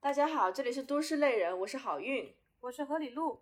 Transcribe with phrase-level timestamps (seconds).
[0.00, 3.40] 大家好，这里是都市类人，我是好运，我是何里路。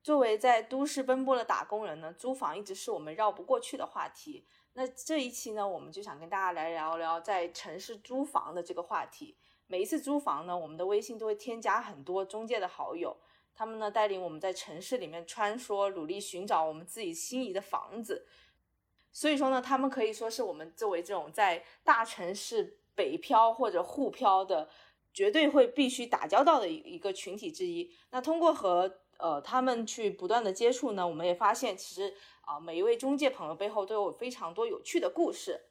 [0.00, 4.46] 作为在都市奔波的打工人呢，租房一直是我们绕不过去的话题。
[4.74, 9.36] 那这一期呢，我们就想跟大家来聊聊在城市租房的这个话题。
[9.66, 13.16] 每一次租房呢，我们的微信都会添加很多中介的好友，
[13.56, 18.26] 他们呢带领我们在城市里面穿梭，努力寻找我们自己心仪的房子。
[19.10, 24.68] 所以说呢，他们可以说是我们作为这种在大城市北漂或者沪漂的，
[25.12, 27.90] 绝对会必须打交道的一一个群体之一。
[28.10, 35.70] 那通过和呃，他们去不断的接触呢，我们也发现，其实啊，每一位中介朋友背后都有非常多有趣的故事。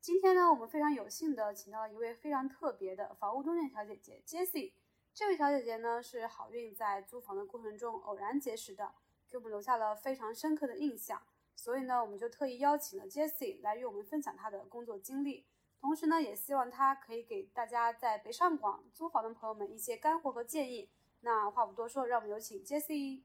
[0.00, 4.72] 今天呢，我们非常有幸的请到了一位非常特别的房屋中介小姐姐 Jessie。
[5.12, 8.94] 这位小姐姐呢，是好运在租房的过程中偶然结识的，
[9.28, 11.20] 给我们留下了非常深刻的印象。
[11.54, 15.44] 所以呢，我们就特意邀请了 Jessie 来与我们分享她的工作经历，
[15.78, 20.88] 同时呢，也希望她可以给大家在北上广租房的朋友们一些干货和建议。
[21.20, 23.20] 那话不多说，让我们有请 Jessie。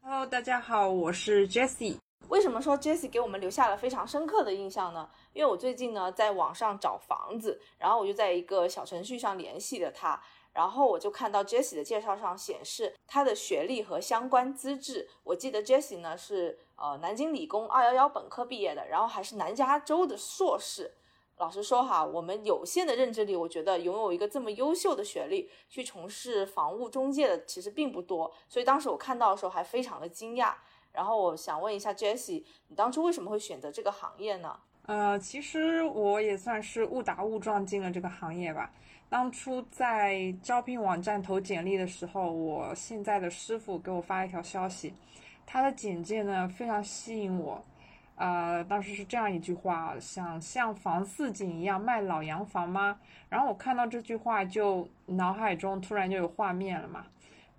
[0.00, 1.98] Hello，大家好，我是 Jessie。
[2.28, 5.10] 为什么说 Jessie 给我们留下了非常深刻的印象呢？
[5.32, 15.08] 因为我最近呢在网上找房子，然后我就在一个小程序上联系了他，然后我就看到 Jessie 的介绍上显示他的学历和相关资质。
[15.24, 20.92] 我记得 Jessie 呢是呃南京理工二幺幺本科毕业的，然后还是南加州的硕士。
[21.38, 30.54] 老实说哈，我们有限的认知里，我觉得拥有一个这么优秀的学历去从事房屋中介的其实并不多，所以当时我看到的时候还非常的惊讶。
[30.92, 34.56] 然后我想问一下 Jessie，你当初为什么会选择这个行业呢？
[34.86, 38.70] 呃，其实我也算是误打误撞进了这个行业吧。
[39.08, 44.94] 当初在招聘网站投简历的时候，我现在的师傅给我发一条消息，
[45.46, 47.64] 他的简介呢非常吸引我。
[48.16, 52.98] 呃，当时是这样一句话：想像房似锦一样卖老洋房吗？
[53.28, 57.06] 然后我看到这句话，就脑海中突然就有画面了嘛。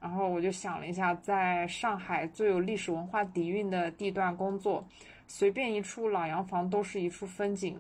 [0.01, 4.83] 然后我就想了一下，在上海最有历史文化底蕴的地段工作，
[5.27, 7.79] 随便一处老洋房都是一处风景。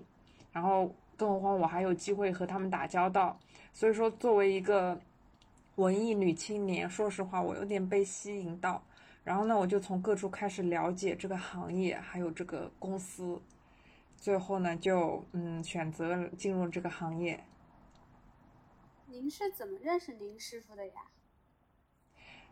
[0.53, 3.39] 然后，更何况我还有机会和他们打交道。
[3.73, 4.99] 所以说，作为一个
[5.77, 8.83] 文艺女青年，说实话，我有点被吸引到。
[9.23, 13.41] 然后呢，我就从各处开始了解这个行业，还有这个公司，
[14.15, 17.43] 最后呢，就嗯选择进入这个行业。
[19.07, 20.93] 您是怎么认识您师傅的呀？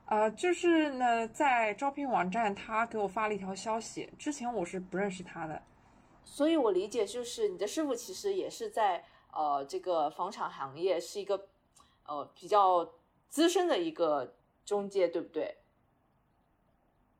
[0.09, 5.62] 呃，就是呢，在招聘网站，他给我发了一条消息，之前我是不认识他的，
[6.25, 11.47] 所以我理解就是你的师傅其实也是在呃这个房产行业是一个
[12.08, 12.90] 呃比较
[13.28, 14.34] 资深的一个
[14.66, 15.58] 中介，对不对？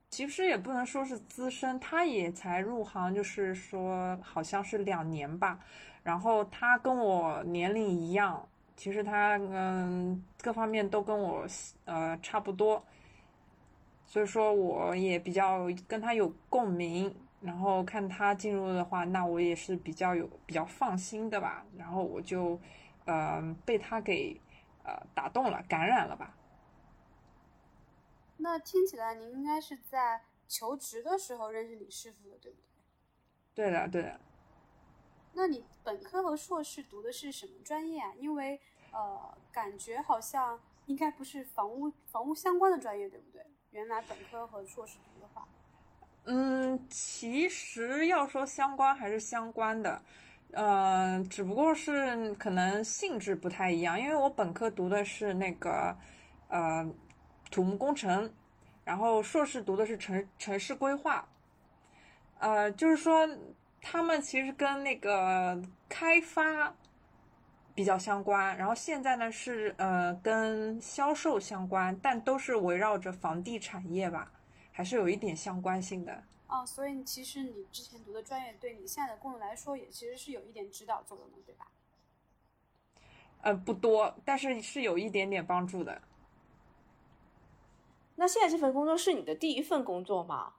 [0.10, 5.60] 其实也不能说是资深，他也才入行，就是说好像是两年吧。
[6.02, 8.49] 然后他跟我年龄一样，
[8.80, 11.46] 其实他嗯各方面都跟我
[11.84, 12.82] 呃差不多，
[14.06, 17.14] 所以说我也比较跟他有共鸣。
[17.42, 21.66] 然后看他进入的话，那我也是比较有比较放心的吧。
[21.78, 22.60] 然后我就
[23.06, 24.38] 呃被他给
[24.84, 26.36] 呃打动了，感染了吧。
[28.36, 32.58] 那听起来您应该是在求职的时候认识李师傅的，对不
[33.56, 33.66] 对？
[33.66, 34.20] 对的，对的。
[35.34, 38.14] 那你本科和硕士读的是什么专业啊？
[38.18, 38.60] 因为
[38.92, 43.46] 呃，感觉好像应该不是房屋房屋相关的专业，对不对？
[43.72, 45.48] 原来本科和硕士读的话，
[46.26, 50.02] 嗯，其实要说相关还是相关的，
[50.52, 55.98] 嗯，只不过是可能性质不太一样，因为我本科读的是那个
[56.48, 56.90] 呃。
[57.52, 58.32] 土木工程，
[58.86, 61.28] 然后硕士读的是城城市规划，
[62.38, 63.28] 呃，就是说
[63.82, 66.76] 他们其实跟那个开发
[67.74, 74.32] 比较相关，然后现在呢是呃跟销售相关，但都是围绕着房地产业吧，
[74.72, 76.24] 还是有一点相关性的。
[76.48, 81.68] 哦，所以其实你之前读的专业对你现在的工作来说，也其实是有一点指导作用的，对吧？
[83.42, 86.02] 呃，不多，但是是有一点点帮助的。
[88.16, 90.56] 那现在这份工作是你的第一份工作吗？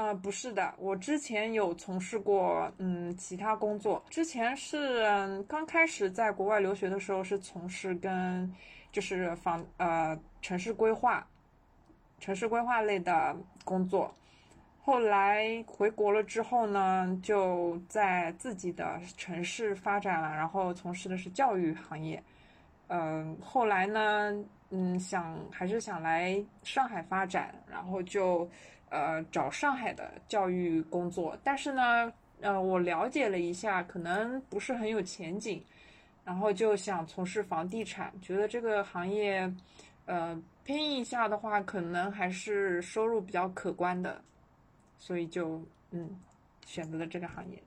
[0.00, 4.02] 呃，不是的，我之前有从事过嗯其他工作。
[4.08, 5.04] 之前是
[5.46, 8.50] 刚开始在国外留学的时候是从事跟
[8.90, 11.26] 就是房呃城市规划、
[12.18, 14.10] 城市规划类的工作。
[14.80, 22.22] 后来回国了之后呢，就在自己的城市发展了，然后从事的是教育行业。
[22.88, 24.32] 嗯，后来呢？
[24.72, 28.48] 嗯，想还是想来上海发展，然后就
[28.90, 31.36] 呃找上海的教育工作。
[31.42, 35.64] 但是呢，呃，我了解了一下，可能不是很有前景，
[36.24, 39.52] 然后就想从事房地产，觉得这个行业，
[40.06, 44.22] 呃，拼一下的话，可能还是收入比较可观的，
[44.98, 46.20] 所以就嗯
[46.66, 47.62] 选择了这个行业。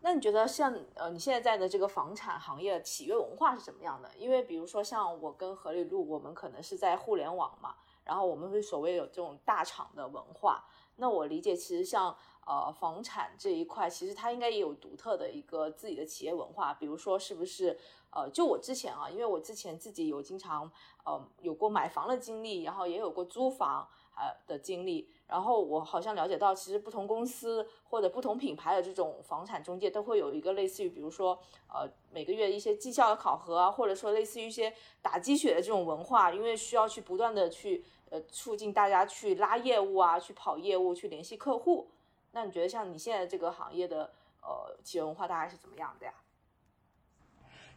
[0.00, 4.10] 那你觉得像呃你现在在的这个房产行业企业文化是怎么样的？
[4.18, 10.64] 因为比如说像我跟何里路，我们可能是在互联网嘛，然后我们会所谓有这种大厂的文化。
[10.96, 12.16] 那我理解，其实像
[12.46, 16.72] 呃房产这一块，其实它应该也有独特的一个自己的企业文化。
[16.74, 17.78] 比如说是不是
[18.10, 20.70] 呃就我之前啊，因为我之前自己有经常
[21.04, 25.10] 呃有过买房的经历，然后也有过租房呃的经历。
[25.26, 41.88] 然后我好像了解到，其实不同公司或者不同品牌的这种房产中介都会有一个类似于，比如说，呃，每个月一些绩效的考核啊，或者说类似于一些打鸡血的这种文化，因为需要去不断的去呃促进大家去拉业务啊，去跑业务，去联系客户。
[42.30, 44.10] 那你觉得像你现在这个行业的
[44.42, 46.12] 呃企业文化大概是怎么样的呀？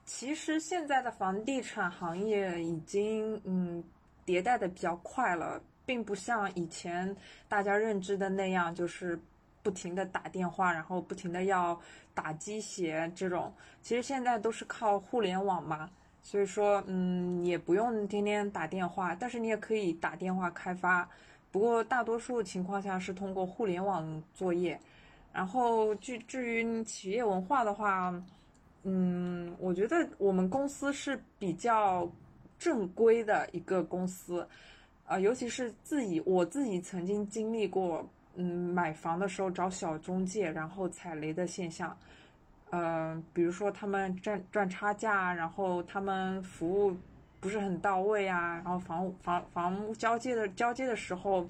[0.03, 3.83] 其实现在的房地产行业已经嗯
[4.25, 5.61] 迭代的比较快了。
[5.87, 7.15] 并不像以前
[7.47, 9.17] 大家认知的那样，就是
[9.63, 11.79] 不停的打电话，然后不停的要
[12.13, 13.51] 打鸡血这种。
[13.81, 15.89] 其实现在都是靠互联网嘛，
[16.21, 21.09] 所以说，嗯，也不用天天打电话，但是你也可以打电话开发。
[21.51, 24.77] 不过大多数情况下是通过互联网作业。
[25.31, 28.13] 然后，至至于企业文化的话，
[28.83, 32.09] 嗯，我觉得我们公司是比较
[32.57, 34.47] 正规的一个公司。
[35.07, 38.05] 啊，尤其是自己，我自己曾经经历过，
[38.35, 41.97] 嗯，买房的时候找小中介，然后踩雷的现象，
[42.71, 46.93] 呃，比如说他们赚赚差价，然后他们服务
[47.39, 51.47] 不是很到位啊，然后房屋房房屋交接的交接的时候，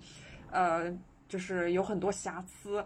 [0.52, 0.96] 呃，
[1.28, 2.86] 就是有很多瑕疵，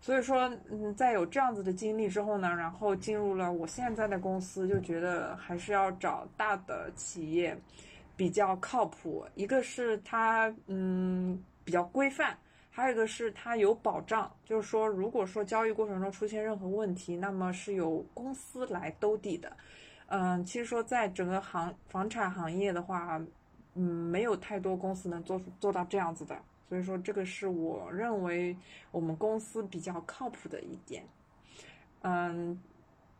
[0.00, 7.56] 所以说，嗯，在有这样子的经历之后呢，然后进入了我现在的公司，就觉得还是要找大的企业。
[8.18, 12.36] 比较靠谱，一个是它嗯比较规范，
[12.68, 19.56] 还有一个是它有保障，就是说如果说交易过程中出现任何问题，那么是由公司来兜底的。
[20.08, 23.22] 嗯，其实说在整个行房产行业的话，
[23.74, 26.36] 嗯，没有太多公司能做做到这样子的，
[26.68, 28.56] 所以说这个是我认为
[28.90, 31.04] 我们公司比较靠谱的一点。
[32.02, 32.58] 嗯。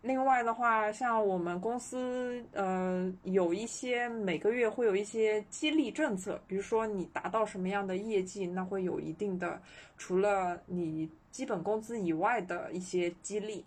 [0.03, 9.61] 另外的话，像我们公司，呃，有一些每个月会有一些激励政策，比如说你达到什么样的业绩，那会有一定的，
[9.97, 13.65] 除了你基本工资以外的一些激励，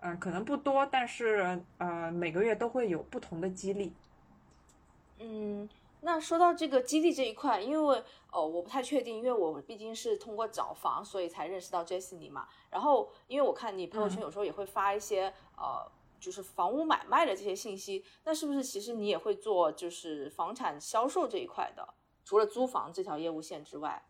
[0.00, 3.92] 嗯，可能不多，但是呃，每个月都会有不同的激励。
[5.20, 5.68] 嗯。
[6.00, 12.48] 那说到这个基地这一块，因为呃我不太确定，因为我毕竟是通过找房，所以才认识到 Jessie 你嘛。
[12.70, 15.90] 然后因为我看你朋友圈有时候也会发一些呃
[16.20, 21.88] 就是房屋买卖的这些信息，那是不是其实你也会做就是房产销售这一块的？
[22.24, 24.02] 除了租房这条业务线之外，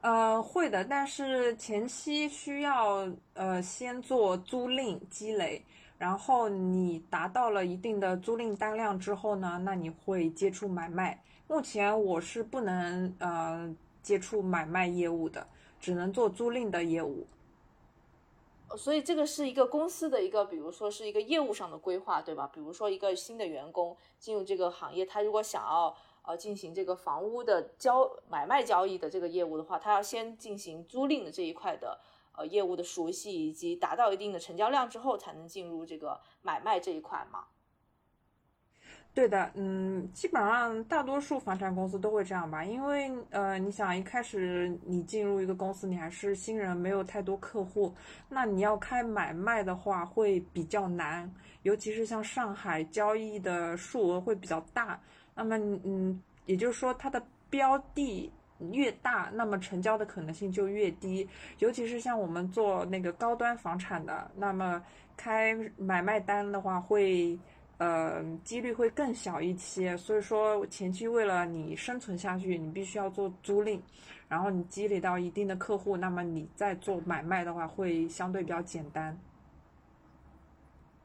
[0.00, 5.64] 呃会的，但是前期需要呃先做租赁积累。
[6.02, 11.22] 然后你达到了一定的租赁单量之后呢，那你会接触买卖。
[11.46, 13.72] 目前我是不能呃
[14.02, 15.46] 接触买卖业务的，
[15.78, 17.24] 只能做租赁的业务。
[18.76, 22.50] 所以这个是一个公司的一个，比如说是一个业务上的规划，对吧？
[22.52, 32.00] 比如说一个新的员工进入这个行业，他如果想要呃进行这个房屋的交买卖交易的这个业务的话，他要先进行租赁的这一块的。
[32.34, 37.44] 呃，业务的熟悉以及达到一定的成交量之后，才能进入这个买卖这一块嘛？
[39.14, 47.94] 对的，嗯，基本上大多数房产公司都会这样吧，因为呃，你想一开始你进入一个公司，你还是新人，没有太多客户，
[48.30, 51.30] 那你要开买卖的话会比较难，
[51.62, 54.98] 尤其是像上海交易的数额会比较大，
[55.34, 58.32] 那么嗯，也就是说它的标的。
[58.70, 61.28] 越大，那么成交的可能性就越低，
[61.58, 64.84] 尤其是像我们做那个高端房产的，那么
[65.16, 67.38] 开买卖单的话，会
[67.78, 69.96] 呃几率会更小一些。
[69.96, 73.80] 所以说前期为了你生存下去，你必须要做租赁，
[74.28, 79.18] 然后你积累到一定的客户，那么你再做买卖的话，会相对比较简单。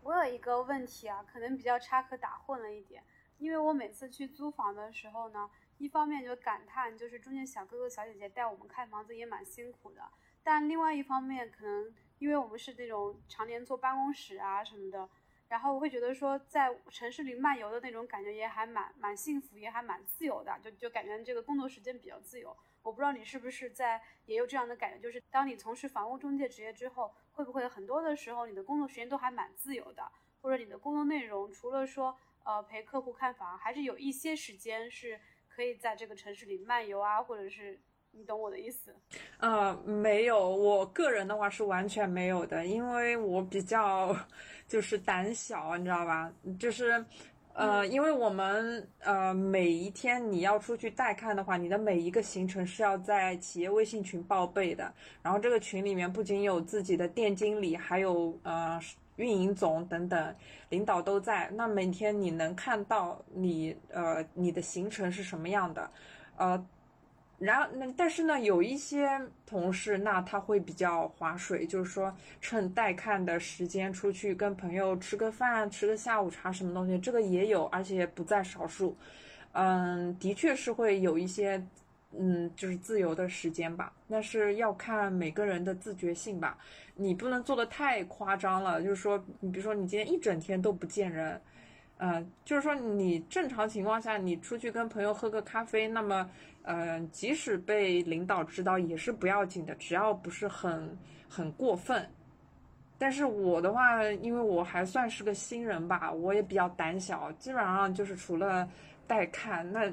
[0.04, 3.04] 我有一个问题啊，可能比较插科打诨了一点，
[3.40, 5.50] 因为我每次去租房的时候呢。
[5.78, 10.02] 一方面就感叹，就是中间小哥哥小姐姐带我们看房子也蛮辛苦的，
[10.44, 15.08] 但另外一方面，可能因为我们是那种常年坐办公室啊什么的，
[15.50, 22.56] 然后我会觉得说，在城市里漫游的那种感觉也还蛮蛮幸福，也还蛮自由的，就就感觉这个工作时间比较自由。
[22.82, 35.20] 我不知道你是不是在也有这样的感觉，就是当你从事房屋中介职业之后，会不会很多的时候你的工作时间都还蛮自由的，或者你的工作内容除了说呃陪客户看房，还是有一些时间是
[35.58, 37.80] 可以在这个城市里漫游啊，或者是。
[38.12, 38.96] 你懂我的意思？
[39.38, 44.16] 呃，没有，我个人的话是完全没有的，因为我比较
[44.68, 46.34] 就是胆小，你知道吧？
[46.58, 47.06] 就是，
[47.54, 58.80] 呃，因为我们呃每一天你要出去带看的话，你的每一个行程是要在企业微信群报备的，然后这个群里面不仅有自己的店经理，还有呃
[59.18, 60.36] 运营总等等
[60.70, 65.92] 领导都在，那每天你能看到你呃你的行程是什么样的，
[66.38, 66.66] 呃。
[67.40, 69.08] 然后，那但是呢，有一些
[69.46, 78.98] 同事，那他会比较划水，就是说趁带看的时间出去跟朋友吃个饭，吃个下午茶，什么东西，这个也有，而且不在少数。
[79.52, 81.64] 嗯，的确是会有一些，
[82.16, 83.92] 嗯，就是自由的时间吧。
[84.08, 86.58] 但是要看每个人的自觉性吧，
[86.96, 88.82] 你不能做的太夸张了。
[88.84, 91.42] 就是说，你比如说你今天一整天都不见人，
[91.98, 96.30] 嗯，就是说你正常情况下你出去跟朋友喝个咖啡，那么。
[96.70, 100.98] 嗯，即使被领导知道也是不要紧的，只要不是很
[101.30, 102.06] 很过分。
[102.98, 108.68] 但是我的话，因为我还算是个新人吧，我也比较胆小，基本上就是除了
[109.08, 109.90] 带看，那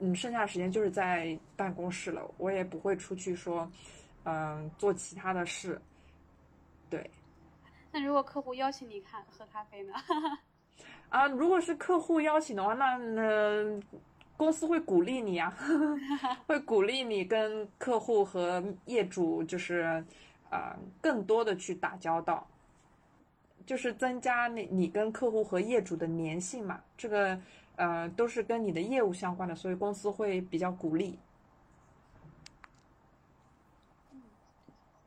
[0.00, 3.70] 嗯，剩下时间就是在办公室了，我也不会出去说，
[4.24, 5.80] 嗯，做其他的事。
[6.88, 7.10] 对。
[7.92, 9.94] 那如果客户邀请你看喝咖啡呢？
[11.10, 13.80] 啊，如果是客户邀请的话，那那。
[14.36, 15.54] 公司会鼓励你呀，
[16.48, 20.02] 会鼓励你跟客户和业主，就是，
[20.48, 22.46] 呃，更多的去打交道，
[23.66, 26.80] 就是增加你你跟客户和业主的粘性嘛。
[26.96, 27.38] 这个，
[27.80, 31.18] 呃，都是跟你的业务相关的，所以公司会比较鼓励。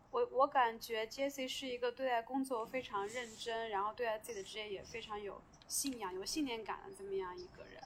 [0.09, 7.79] 我我感觉 Jesse 是一个对待工作非常认真，然后对待自己的职业也非常有信仰、有信念感的这么样一个人。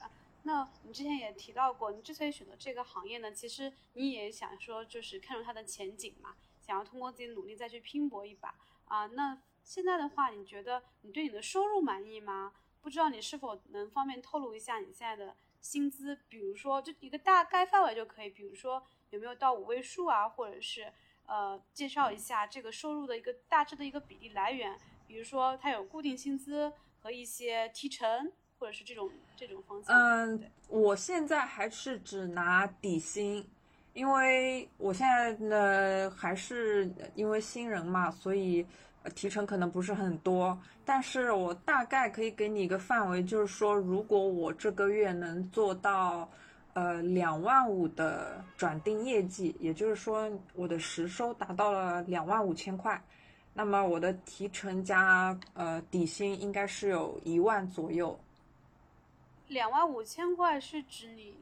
[0.44, 8.54] 那你之前也提到过，你之所以选择这个行业呢，其实你也想说，就是看中它的前景嘛，想要通过自己努力再去拼搏一把
[8.86, 9.06] 啊。
[9.08, 12.54] 那现在的话，你觉得你对你的收入满意吗？
[12.82, 20.92] 不知道你是否能方便透露一下你现在的薪资，比如说就一个大概范围就可以，比如说有没有到五位数啊，或者是
[21.26, 28.32] 呃介绍一下这个收入的一个大致的一个比例来源，比如说它有固定薪资和一些提成。
[28.60, 29.96] 或者是这种这种方向。
[29.96, 33.48] 嗯，我现在还是只拿底薪，
[33.92, 38.66] 因为我现在呢还是因为新人嘛，所以
[39.14, 40.58] 提成可能不是很多。
[40.84, 46.28] 但是我大概可以给你一个范围，就是说，如果我这个月能做到
[46.72, 53.02] 呃两万五的转定业绩，也就是说我的实收达到了两万五千块，
[53.52, 58.18] 那么我的提成加呃底薪应该是有一万左右。
[59.48, 61.34] 两万五千块是指你，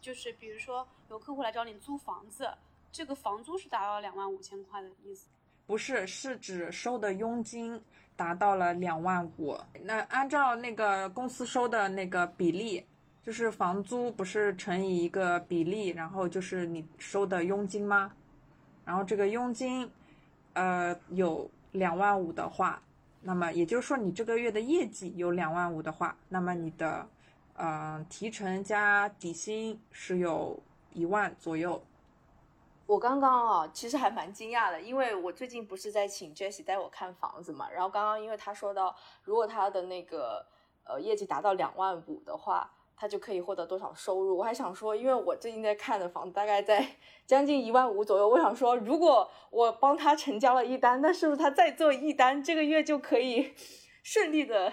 [0.00, 2.50] 就是比如说有客户来找你租房子，
[2.92, 5.26] 这个房租是达到两万五千块的意思？
[5.70, 7.80] 不是，是指收的佣金
[8.16, 9.56] 达到了两万五。
[9.84, 12.84] 那按照那个公司收的那个比例，
[13.22, 18.12] 就是房租不是乘以一个比例，然后就是你收的佣金吗？
[18.84, 19.88] 然后这个佣金，
[20.54, 22.82] 呃，有两万五的话，
[23.22, 27.06] 那么也就是说你这个月的业绩有两万五的话，那么你的。
[27.62, 30.58] 嗯，提成加底薪是有
[30.94, 31.80] 一万左右。
[32.90, 37.70] 我刚刚啊，其实还蛮惊讶的，因为我最近不是在请 Jessie 带我看房子嘛。
[37.70, 40.44] 然后刚刚因为他说到，如果他的那个
[40.82, 44.36] 呃业绩达到两万五的话，他就可以获得多少收入。
[44.36, 46.84] 我还想说，因为我最近在看的房子大概在
[47.28, 53.54] 将近一万五左右，我想说，如果我帮他成交了一单，那是不是他再做一单，这个月就可以
[54.02, 54.72] 顺利的？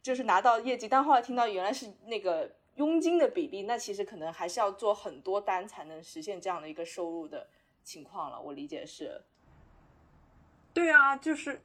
[0.00, 7.46] 就是拿到业绩，但后来听到原来是那个佣金的比例，那其实可能还是要做很多单才能实现这样的一个收入的
[7.84, 8.40] 情况了。
[8.40, 9.20] 我理解是，
[10.72, 11.60] 对啊，就是，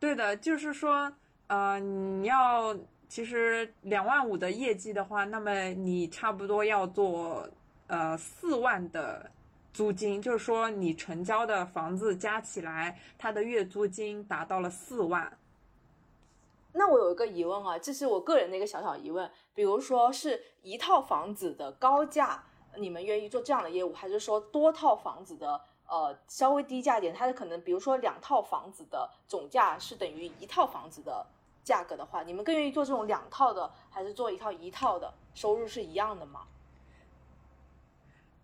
[0.00, 1.12] 对的，就是说，
[1.46, 2.76] 呃，你要
[3.08, 7.48] 其实两万五的业绩的话，那么你差不多要做
[7.86, 9.30] 呃四万的
[9.72, 15.38] 租金，就是说你成交的房子加起来，它的月租金达到了四万。
[16.72, 22.44] 那我有一个疑问啊，这是我个人的一个小小疑问，比如说是一套房子的高价，
[22.76, 31.26] 你们愿意做这样的业务，还是说多套房子的呃稍微低价点，它的可能比如说两套房子的总价是等于一套房子的
[31.64, 35.12] 价格的话，你们更愿意做这种两套的，还是做一套一套的？
[35.34, 36.42] 收入是一样的吗？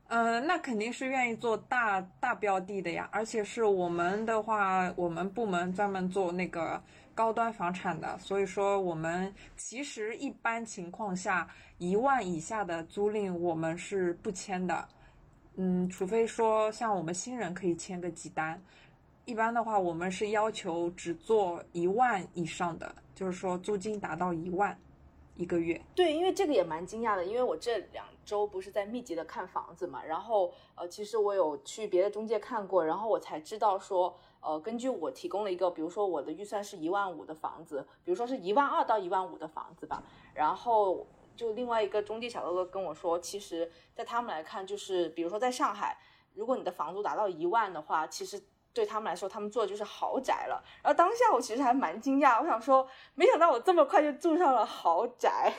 [0.08, 6.80] 嗯，那肯定是愿意做大大标的的呀，而且是我们的话，我们部门专门做那个
[7.14, 14.88] 高端房产的，所以说我们其实一般情况下一万以下的租赁我们是不签的，
[15.56, 18.62] 嗯，除非说像我们新人可以签个几单，
[19.24, 24.76] 一般的话我们是要求只做一万以上的，就是说租金达到一万
[25.36, 25.80] 一个月。
[25.94, 28.04] 对，因为这个也蛮惊讶的，因为我这两。
[28.24, 40.02] 周不是在密集的看房子嘛，然后呃，其实我有去别的中介看过，然后我才知道说，呃，根据我提供了一个，比如说我的预算是一万五的房子，比如说是一万二到一万五的房子吧，
[40.34, 45.98] 然后就另外一个中介小哥哥跟我说，其实在他们来看，就是比如说在上海，
[46.34, 48.40] 如果你的房租达到一万的话，其实
[48.74, 50.62] 对他们来说，他们做的就是豪宅了。
[50.82, 55.52] 然后当下我其实还蛮惊讶，我想说，没想到我这么快就住上了豪宅。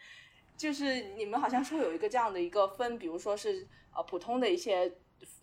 [0.56, 4.98] 就是你们好像说有一个这样的一个分，比如说是呃普通的一些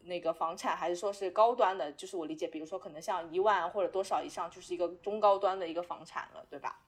[0.06, 1.92] 那个房产，还是说是高端的？
[1.94, 6.80] 就是我理解，比如说可能像一万或者多少以上，就是一个中高端的一个房产了，对吧？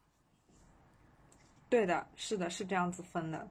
[1.69, 3.47] 对的，是的，是这样子分的。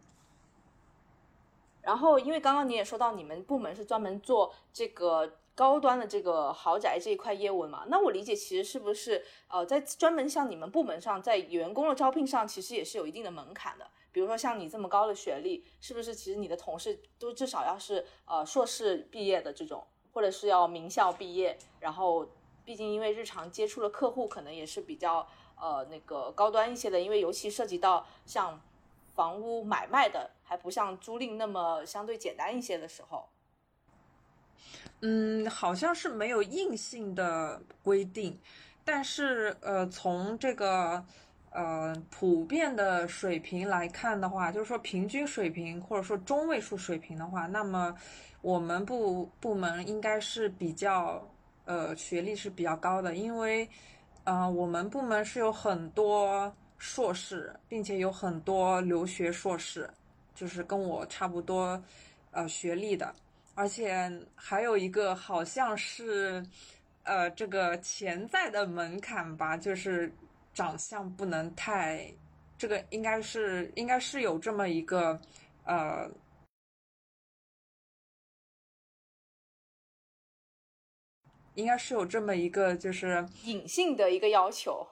[1.83, 7.85] 然后，因为刚刚你也说到，你们部门是专门做这个高端的这个豪宅这一块业务嘛？
[7.89, 13.91] 那我理解，其实是不是呃在专门像你们部门上，在员工的招聘上，其实也是有一定的门槛的。
[14.15, 21.59] 比如说像你这么高的学历，是不是其实你的同事都至少要是呃硕士毕业的这种，或者是要名校毕业？
[21.81, 22.25] 然后
[22.65, 28.63] 毕竟因为日常接触的客户可能也是比较呃那个高端一些的，因为尤其涉及到像
[29.17, 33.29] 房屋买卖的，还不像租赁那么相对简单一些的时候。
[35.01, 38.39] 嗯，好像是没有硬性的规定，
[38.85, 41.05] 但是呃从这个。
[41.55, 47.95] 呃，普遍的水平来看的话，就是说平均水平或者说中位数水平的话，那么
[48.43, 51.25] 我们部部门应该是比较
[51.65, 53.69] 呃学历是比较高的，因为
[54.25, 59.89] 呃我们部门是有很多硕士，并且有很多留学硕士，
[60.35, 61.81] 就是跟我差不多
[62.33, 63.15] 呃学历的，
[63.55, 66.45] 而且还有一个好像是
[67.05, 70.13] 呃这个潜在的门槛吧，就是。
[70.55, 72.15] 长相不能太，
[72.57, 75.21] 这个应该是应该是有这么一个，
[75.65, 76.09] 呃，
[81.55, 84.87] 应该是有这么一个就是隐性的一个要求。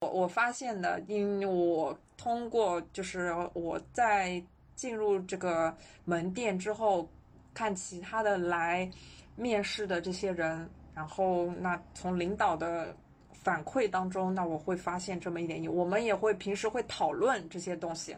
[0.00, 4.42] 我我发现的，因为我通过就是我在
[4.74, 7.06] 进入这个门店之后，
[7.52, 8.90] 看其他的来
[9.36, 12.96] 面试的这些人，然后那从领导的。
[13.42, 18.14] 反馈当中，那我会发现这么一点，我们也会平时会讨论这些东西。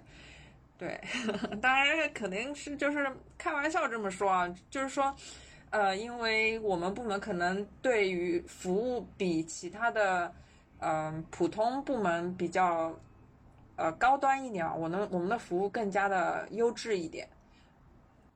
[0.76, 1.00] 对，
[1.62, 3.08] 当然肯定是就是
[3.38, 5.14] 开玩笑这么说啊，就是说，
[5.70, 10.32] 呃，因为我们部门可能对于服务比其他的，
[10.80, 12.92] 嗯，普通部门比较，
[13.76, 17.28] 呃，高端一点，我们我们的服务更加的优质一点。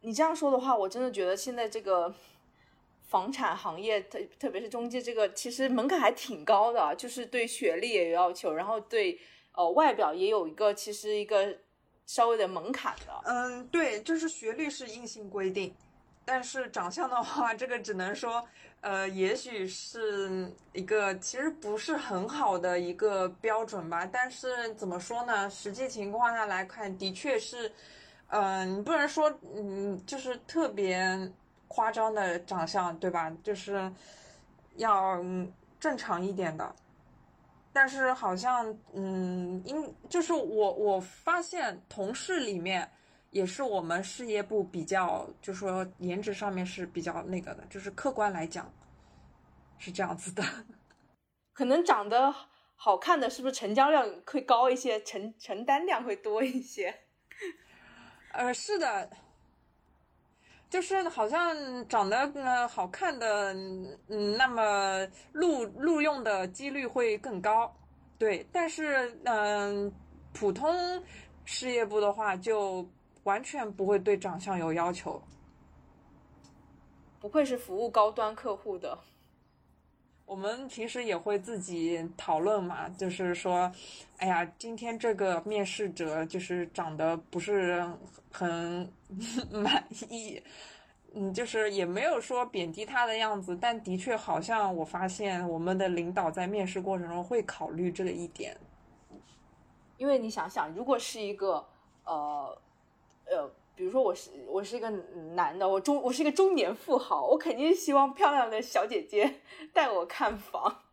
[0.01, 2.15] 你这样说的话，我真的觉得现在这个。
[3.07, 9.19] 房产行业，特特别是中介这个，其实门槛还挺高的，就是对学历也有要求，然后对
[9.53, 11.57] 呃外表也有一个其实一个
[12.05, 13.13] 稍微的门槛的。
[13.25, 15.73] 嗯，对，就是学历是硬性规定，
[16.25, 18.45] 但是长相的话，这个只能说，
[18.81, 24.05] 呃，也许是一个其实不是很好的一个标准吧。
[24.05, 25.49] 但是怎么说呢？
[25.49, 27.71] 实际情况下来看，的确是，
[28.31, 31.31] 嗯，你不能说，嗯，就是特别。
[31.69, 33.31] 夸张的长相，对吧？
[33.43, 33.93] 就是
[34.77, 35.23] 要
[35.79, 36.75] 正常一点的。
[37.73, 42.91] 但是好像，嗯，因就是我我发现同事里面
[43.31, 48.73] 也是我们事业部比较，就说颜值上面是比较那个的，就是客观来讲
[49.77, 50.43] 是这样子的。
[51.53, 52.35] 可能长得
[52.75, 56.95] 好看的是不是成交量会高一些，承承担量会多一些？
[58.33, 59.11] 呃，是的。
[60.77, 63.55] 就是好像长得呃好看的，
[64.09, 67.75] 嗯，那么录录用的几率会更高，
[68.19, 68.47] 对。
[68.53, 69.91] 但是嗯，
[70.35, 71.03] 普通
[71.47, 72.87] 事业部的话就
[73.25, 75.19] 完全不会对长相有要求。
[77.19, 78.99] 不愧是服务高端客户的。
[80.27, 83.73] 我们平时也会自己讨论嘛，就是说，
[84.19, 87.89] 哎呀，今天这个面试者就是长得不是
[88.33, 88.93] 很
[89.53, 90.43] 满意，
[91.15, 98.57] 嗯，就是也没有说贬低他的样子，但的确好像我发现我们的领导在面试过程中会考虑这个一点，
[99.97, 101.65] 因为你想想，如果是一个
[102.05, 102.59] 呃
[103.27, 104.89] 呃，比如说我是我是一个
[105.35, 109.41] 男的，我中我是一个中年富豪，我肯定希望漂亮的小姐姐
[109.75, 110.85] 带我看房，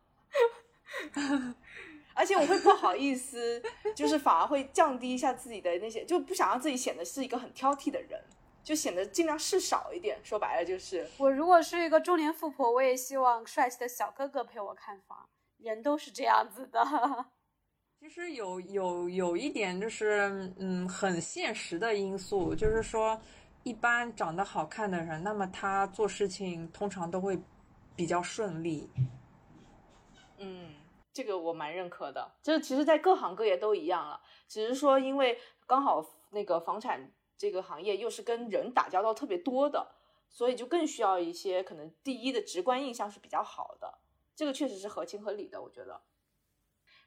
[2.14, 3.62] 而且我会不好意思，
[3.96, 8.22] 就是反而会降低一下自己的那些，就不想让自己显得是一个很挑剔的人，
[8.62, 10.18] 就显得尽量事少一点。
[10.22, 16.84] 说白了就是，我如果是一个中年富婆，我也希望帅气的小哥哥陪我看房，人都是这样子的。
[18.04, 23.18] 其实有有有一点就是，嗯，很现实的因素，就是说，
[23.62, 27.40] 一般长得好看的人，那么他做事情通常都会
[27.96, 28.90] 比较顺利。
[30.36, 30.74] 嗯，
[31.14, 32.30] 这个我蛮认可的。
[32.42, 39.94] 这其实，在各行各业都一样了，只是说因为刚好那个房产这个行业又是跟人打交道特别多的，
[40.28, 44.00] 所以就更需要一些可能第一的直观印象是比较好的。
[44.36, 46.02] 这个确实是合情合理的，我觉得。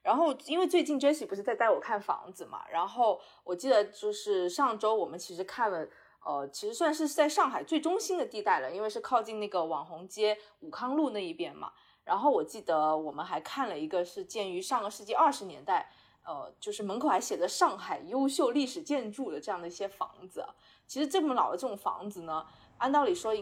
[0.07, 5.85] 然后，因为最近 Jessie 不是在带我看房子嘛，然后我记得就是上周我们其实看了，
[6.25, 11.73] 呃，其实算是在上海最中心的地带了，因为是靠近那个网红街武康路那一边嘛。
[12.05, 15.91] 然后我记得我们还看了一个是建于上个世纪二十年代，
[16.23, 20.47] 呃，就是门口还写着“上海优秀历史建筑”的这样的一些房子。
[20.87, 22.45] 其实这么老的这种房子呢，
[22.77, 23.35] 按道理说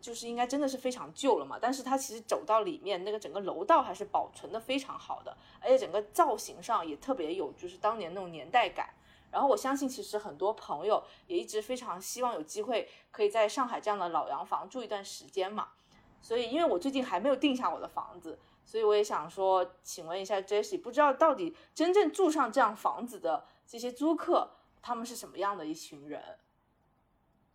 [0.00, 8.90] 就是应该真的是非常旧了嘛，但是它其实走到里面那个整个楼道还是保存的非常好的，而且整个造型上也特别有就是当年那种年代感。
[9.30, 15.70] 然后我相信，其实很多朋友也一直非常希望有机会可以在上海这样的老洋房住一段时间嘛。
[16.22, 26.22] 所以，因为我最近还没有定下我的房子，所以我也想说，请问一下 Jessie，不知道到底真正住上这样房子的这些租客，他们是什么样的一群人？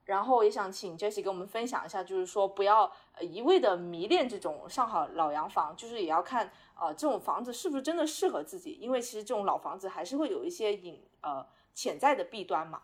[0.09, 2.91] 然后也想请 Jessie 跟我们分享一下，就是说不要
[3.21, 11.45] 一味的迷恋这种上好老洋房，就是也要看呃这种房子是不是真的适合自己，因为其实这种老房子还是会有一些隐呃
[11.75, 12.81] 潜在的弊端嘛。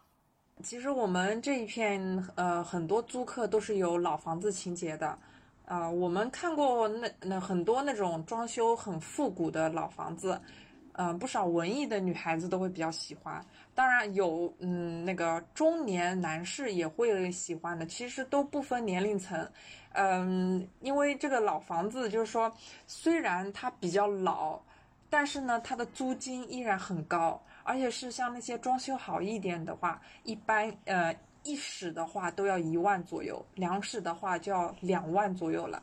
[0.63, 5.17] 其实我们这一片呃很多租客都是有老房子情节的，
[5.65, 10.39] 啊、我们看过那那很多那种装修很复古的老房子，
[10.97, 13.45] 嗯、不少文艺的女孩子都会比较喜欢。
[13.73, 19.49] 当然有嗯那个中年男士也会喜欢的，其实都不分年龄层。
[19.93, 22.51] 嗯，因为这个老房子就是说，
[22.87, 24.59] 虽然它比较老，
[25.09, 35.81] 但是呢，它的租金依然很高，而且是像那些装修好一点的话，一般呃一室的话都要一万左右，两室的话就要两万左右了。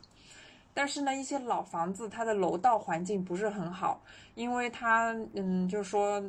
[0.75, 4.03] 但是呢，一些老房子它的楼道环境不是很好，
[4.35, 6.23] 因为它嗯，就是说，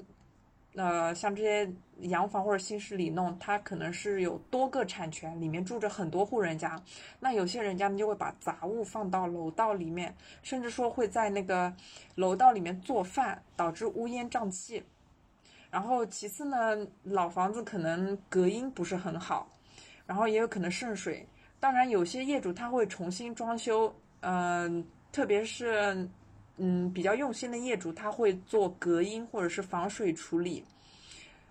[0.76, 6.82] 呃，像这些洋房或者新式里弄，它可能是有多个产权，里面住着很多户人家。
[7.20, 11.74] 那有些人家呢就会把杂物放到楼道里面，甚至说会在那个
[12.16, 14.84] 楼道里面做饭，导致乌烟瘴气。
[15.72, 19.48] 然后其次呢，老房子可能隔音不是很好，
[20.06, 21.26] 然后也有可能渗水。
[21.60, 26.08] 当然，有些业主他会重新装修，嗯、特别是
[26.58, 30.64] 嗯比较用心的业主，他会做隔音或者是防水处理。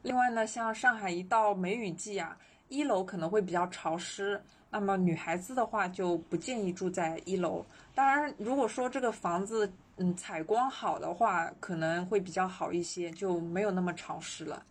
[0.03, 2.37] 另外呢，像上海一到梅雨季啊，
[2.69, 7.65] 一楼可能会比较潮湿，那么女孩子的话就不建议住在一楼。
[7.95, 14.63] 当然，如果说这个房子嗯采光好的话，可能会比较好一些，就没有那么潮湿了。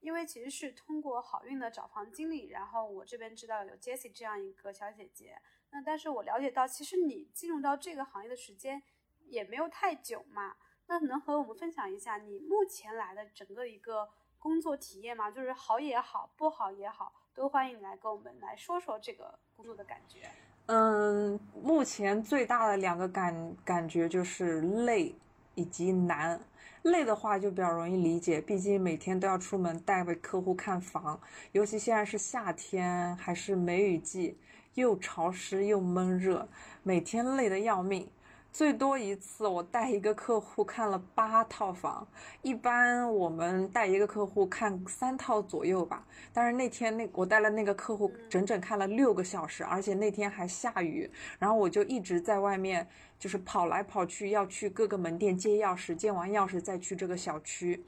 [0.00, 5.40] 因为其实是通过好运的找房经历，然后我这边知道有 Jessie 这样一个小姐姐。
[5.70, 8.82] 那但是我了解到，其实你进入到这个行业的时间
[9.26, 10.56] 也没有太久嘛。
[10.88, 14.08] 那能和我们分享一下你目前来的整个一个
[14.40, 15.30] 工作体验吗？
[15.30, 20.20] 就是好也好，不好也好，都欢迎你来跟我们来说说这个工作的感觉。
[20.66, 25.14] 嗯，目前最大的两个感感觉就是累
[25.54, 26.40] 以及难。
[26.82, 31.20] 累的话就比较容易理解，毕竟每天都要出门带为客户看房，
[31.52, 34.38] 尤其现在是夏天，还是梅雨季，
[34.74, 36.48] 又潮湿又闷热，
[36.84, 38.08] 每天累得要命。
[38.56, 42.08] 最多一次我带一个客户看了八套房，
[42.40, 46.02] 一般我们带一个客户看三套左右吧。
[46.32, 52.88] 但是那天那我带了那个客户整整看了六个小时，而且那天还下雨，然后我就一直在外面
[53.18, 57.84] 就是跑来跑去，要去各个门店借钥匙，借完钥匙再去这个小区，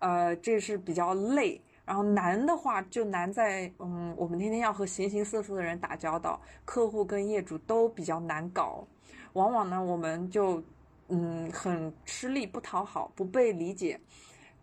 [0.00, 1.58] 呃，这是比较累。
[1.86, 8.86] 然后难的话就难在，嗯，我们天天要和形形色色的人打交道，客户跟业主都比较难搞，
[9.36, 10.62] 往往呢我们就，
[11.08, 14.00] 嗯，很吃力，不讨好，不被理解。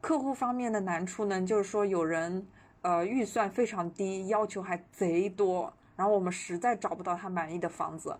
[0.01, 2.43] 客户方面的难处呢，就是说有人
[2.81, 8.17] 呃预算非常低，要求还贼多，然后我们实在找不到他满意的房子。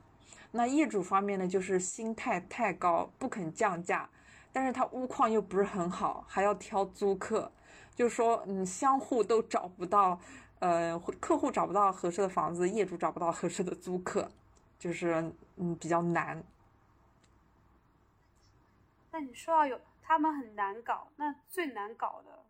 [0.52, 4.08] 那业主方面呢，就是心态太高，不肯降价，
[4.52, 7.52] 但是他屋况又不是很好，还要挑租客，
[7.96, 10.20] 就是说嗯，相互都找不到，
[10.60, 14.30] 呃，客户找不到合适的房子，业主找不到合适的租客，
[14.84, 16.44] 就是嗯比较难。
[19.12, 22.44] 那你说到有他们很难搞，那最难搞的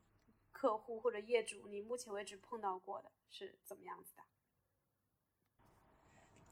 [0.52, 4.24] 客户或者业主，你目前为止碰到过的是怎么样子的？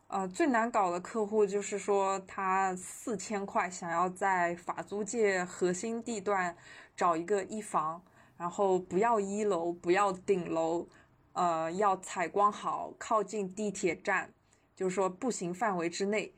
[0.06, 6.56] 呃，最难搞的客户就是说，他四千块想要在法租界核心地段
[6.96, 8.04] 找一个一房，
[8.38, 10.88] 然后不要一楼，不要顶楼，
[11.34, 14.32] 呃，要采光好，靠近地铁站，
[14.76, 16.34] 就是说步行范围之内，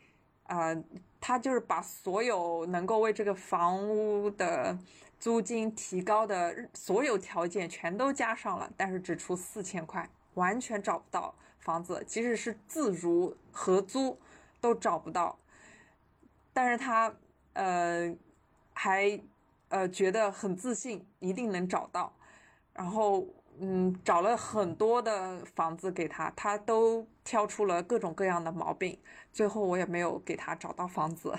[0.47, 0.83] 呃，
[1.21, 4.77] 他就是把所有能够为这个房屋的
[5.19, 11.33] 租金提高的所有条件全都加上了，但是只出四千块，完全找不到。
[11.59, 14.19] 房子即使是自如合租
[14.59, 15.39] 都找不到，
[16.51, 17.15] 但是他
[17.53, 18.13] 呃
[18.73, 19.17] 还
[19.69, 22.11] 呃觉得很自信，一定能找到，
[22.73, 23.25] 然后
[23.59, 28.97] 嗯找了很多的房子给他，他都挑出了各种各样的毛病，
[29.31, 31.33] 最后我也没有给他找到房子，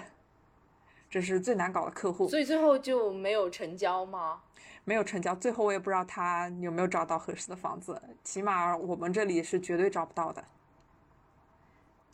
[1.10, 2.28] 这是最难搞的客户。
[2.28, 4.40] 所以最后就没有成交吗？
[4.84, 10.44] 没有成交，最后我也不知道他有没有找到合适的房子，起码我们这里是绝对找不到的。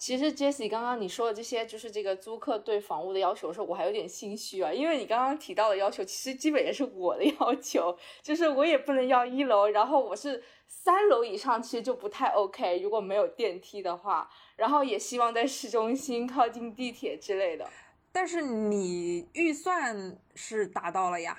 [0.00, 17.68] 其实 Jesse 刚刚你说的这些，就是这个租客对房屋的要求的时候，我还有点心虚啊，因为你刚刚提到的要求，其实基本也是我的 要求，就是我也不能要一楼，然后我是三楼以上，其实就不太 OK，如果没有电梯的话，然后也希望在市中心靠近地铁之类的。
[18.10, 21.36] 但是你预算是达到了呀。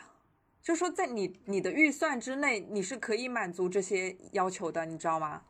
[0.61, 5.41] 就说在你你的预算之内，你是可以满足这些要求的，你知道吗？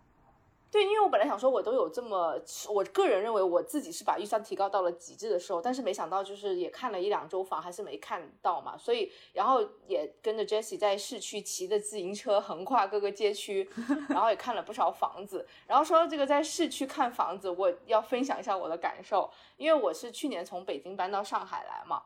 [0.72, 13.70] 对，因为我本来想说，我都有这么，我个人认为我自己是把预算提高到了极致的时候，但是没想到就是也看了一两周房，还是没看到嘛，所以然后也跟着 Jessie 在市区骑着自行车横跨各个街区，
[14.08, 15.46] 然后也看了不少房子。
[15.68, 22.02] 然后说到这个在市区看房子，我要分享一下我的感受，因为我是去年从北京搬到上海来嘛，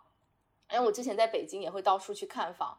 [0.71, 2.75] 因为我之前在北京也会到处去看房。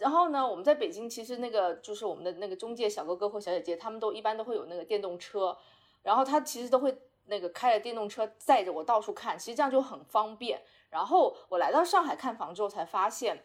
[0.00, 5.54] 然后呢，我们在北京，其实那个就是我们的那个中介小哥哥或小姐姐，他们都一般都会有那个电动车，
[6.02, 10.62] 然后他其实都会那个开着电动车载着我到处看，其实这样就很方便。
[10.88, 13.44] 然后我来到上海看房之后，才发现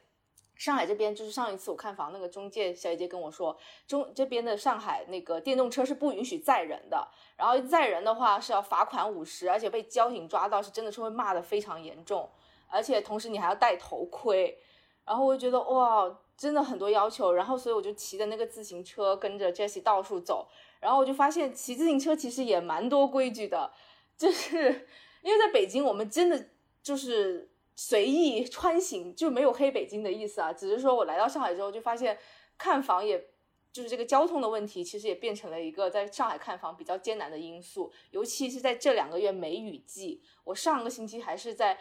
[0.55, 12.29] 上海这边就是上一次我看房那个中介小姐姐跟我说，中这边的上海那个电动车是不允许载人的，然后载人的话是要罚款五十，而且被交警抓到是真的是会骂的非常严重，
[12.69, 14.57] 而且同时你还要戴头盔。
[15.03, 16.17] 然后我就觉得哇。
[16.37, 20.47] 真的很多要求，然后所以我就骑着那个自行车跟着 Jessie 到处走，
[20.81, 23.71] 然后我就发现骑自行车其实也蛮多规矩的，
[24.17, 24.87] 就是
[25.23, 26.49] 因为在北京我们真的
[26.83, 32.17] 就是随意穿行，就没有黑北京的意思啊，只是说我来到上海之后就发现
[32.57, 33.29] 看房也
[33.71, 41.79] 就是这个交通的问题，其实也变成了一个在上海看房比较艰难的因素，尤其是在这两个月梅雨季，我上个星期还是在。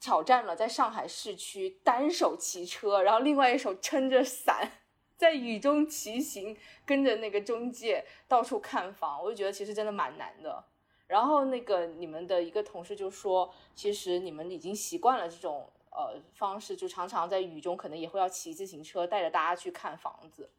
[0.00, 4.70] 挑战了在上海市区单手骑车，然后另外一手撑着伞，
[5.16, 10.64] 在雨中骑行，跟着那个中介到处看房，我就觉得其实真的蛮难的。
[11.06, 20.50] 然后那个你们的一个同事就说，其实你们已经习惯了这种呃方式，就常常在雨中可能也会要骑自行车带着大家去看房子。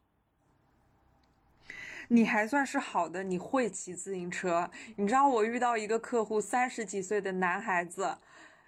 [2.09, 4.71] 你还算是好的，你会骑自行车。
[4.95, 8.17] 你知道我遇到一个客户，三十几岁的男孩子。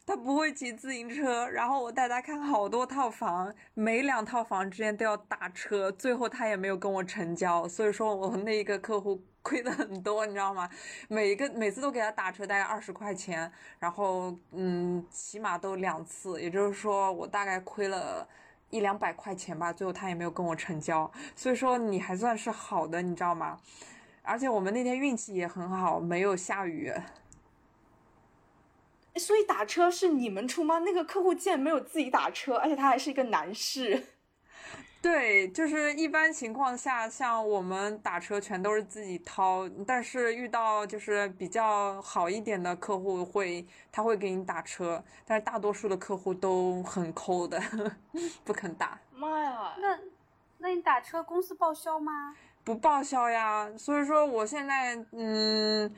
[0.09, 10.67] 他不会骑自行车，然后我带他看好多套房，每两套房之间都要打车，最后他也没有跟我成交，所以说我那一个客户 亏的很多，你知道吗？
[11.09, 18.27] 每一个每次都给他打车大概二十块钱，然后嗯，起码都两次，也就是说我大概亏了
[18.71, 23.59] 一两百块钱吧，最后他也没有跟我成交，所以说你还算是好的，你知道吗？
[24.23, 26.91] 而且我们那天运气也很好，没有下雨。
[29.19, 30.79] 所以打车是你们出吗？
[30.79, 34.01] 那个客户竟然没有自己打车，而且他还是一个男士。
[35.01, 47.61] 对，就是一般情况下，像我们打车全都是自己掏，但是遇到就是比较好一点的客户会，他会给你打车，但是大多数的客户都很抠的，
[48.43, 48.99] 不肯打。
[49.13, 49.73] 妈呀！
[49.79, 49.99] 那
[50.57, 52.35] 那你打车公司报销吗？
[52.65, 55.89] 不报销呀，所以说我现在嗯。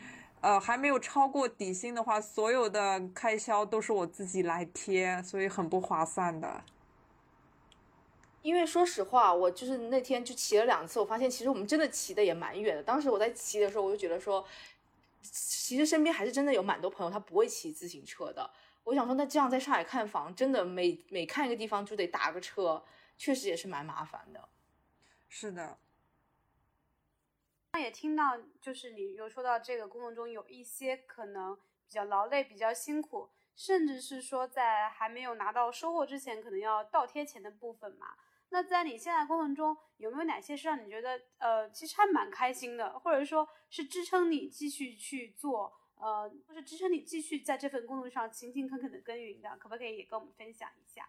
[0.42, 6.64] 呃，还没有超过底薪的话，所有的开销都是我自己来贴，所以很不划算的。
[8.42, 12.82] 因为说实话，我就是那天就骑了两次，我发现其实我们真的骑的也蛮远的。
[12.82, 14.44] 当时我在骑的时候，我就觉得说，
[15.22, 18.50] 其实身边还是真的有蛮多朋友他不会骑自行车的。
[18.84, 22.84] 我想说，那这样在上海看房，真的每每看一个地方就得打个车，
[23.16, 24.50] 确实也是蛮麻烦的。
[25.30, 25.78] 是的，那
[27.74, 38.08] 那也听到，就是你有说到这个工作中有一些可能比较劳累、比较辛苦，甚至是说在还没有拿到收获之前，可能要倒贴钱的部分嘛。
[38.50, 49.58] 那在你现在过程中，有没有哪些是让你觉得呃其实还蛮开心的，或者说是支撑你继续去做，呃，或是支撑你继续在这份工作上勤勤恳恳的耕耘的？
[49.58, 51.08] 可不可以也跟我们分享一下？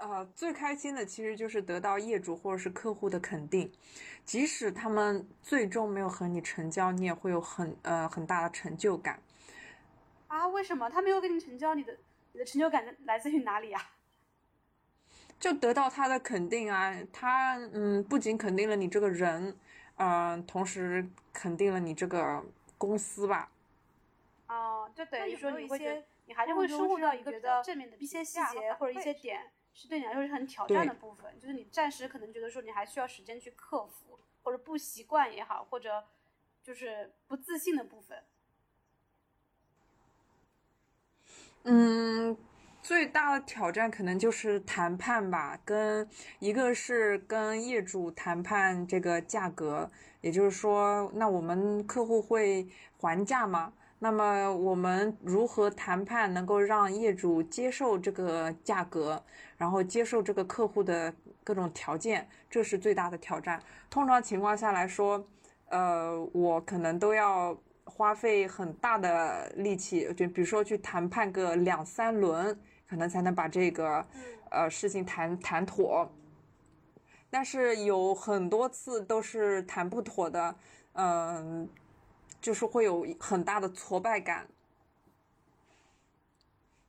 [0.00, 3.70] 呃，最开心的其实就是得到业主或者是客户的肯定，
[4.24, 9.22] 即使他们最终没有和你成交，你也会有很呃很大的成就感。
[10.28, 10.46] 啊？
[10.48, 11.74] 为什么他没有跟你成交？
[11.74, 11.98] 你的
[12.32, 13.92] 你的成就感来自于哪里啊？
[15.38, 19.54] 就得到他的肯定啊，他嗯不仅肯定了你这个人，
[19.96, 22.42] 嗯、同时肯定了你这个
[22.78, 23.50] 公司吧。
[24.48, 36.04] 哦，就等于说有一些你会觉得你还是会收获到一个比较正面的一些细节或者一些点，是对你来说是很挑战的部分，就是你暂时可能觉得说你还需要时间去克服，或者不习惯也好，或者
[36.62, 38.22] 就是不自信的部分。
[41.62, 42.36] 嗯，
[42.82, 53.74] 最大的挑战可能就是谈判吧，跟一个是跟业主谈判这个价格，也就是说，那我们客户会还价吗？
[54.02, 59.22] 那么我们如何谈判能够让业主接受这个价格，
[59.58, 61.12] 然后接受这个客户的
[61.44, 63.62] 各种条件，这是最大的挑战。
[63.90, 65.22] 通常情况下来说，
[65.68, 72.58] 呃，我可能都要花费很大的力气，就比如说去谈判个两三轮，
[72.88, 74.02] 可能才能把这个
[74.50, 76.10] 呃事情谈谈妥。
[77.28, 80.54] 但是有很多次都是谈不妥的，
[80.94, 81.68] 嗯、
[82.40, 84.48] 就是会有很大的挫败感。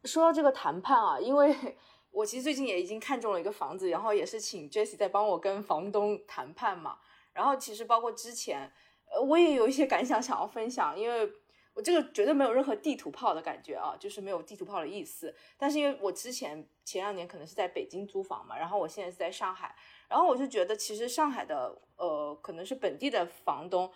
[0.05, 1.55] 说到这个谈判啊，因为
[2.11, 6.97] 我其实最近也已经看中了一个房子，然后也是请 Jessie 在帮我跟房东谈判嘛。
[7.33, 8.71] 然后其实包括之前，
[9.11, 11.31] 呃，我也有一些感想想要分享，因为
[11.73, 15.33] 我这个绝对没有任何地图炮的感觉啊，就是没有地图炮的意思。
[15.57, 19.75] 但是因为我之前前两年可能是在北京租房嘛，然后我现在是在上海，
[20.09, 23.91] 然后我就觉得其实上海的呃可能是本地的房东。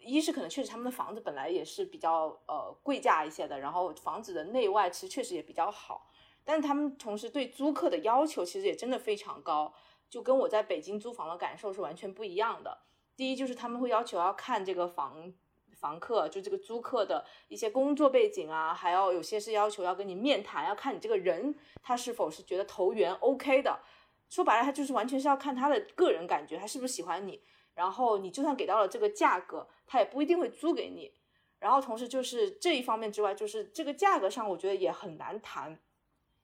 [0.00, 6.08] 一是可能确实他们的房子本来也是比较呃贵价一些的，然后房子的内外其实确实也比较好，
[6.44, 9.74] 但是他们同时对租客的要求其实也真的非常高，
[10.08, 12.78] 就跟我在北京租房的感受是完全不一样的。
[13.16, 15.32] 第一就是他们会要求要看这个房
[15.74, 23.80] 房客，就这个租客的一些工作背景啊，还要有些是要求要跟你面谈，要看你这个人他是否是觉得投缘 OK 的。
[24.28, 27.40] 说白了，他就是完全是要看他的个人感觉，他是不是喜欢你。
[27.78, 31.14] 然后你就算给到了这个价格，他也不一定会租给你。
[31.60, 35.80] 然后同时就是这一方面之外，就是这个价格上，我觉得也很难谈。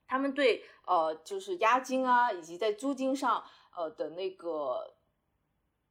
[0.07, 3.43] 他们对呃，就是押金啊，以及在租金上
[3.75, 4.93] 呃的那个